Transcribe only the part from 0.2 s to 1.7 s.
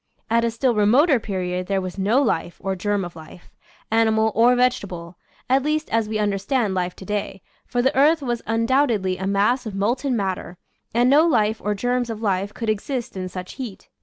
At a still remoter period